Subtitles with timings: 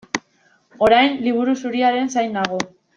[0.87, 2.63] Orain Liburu Zuriaren zain nago.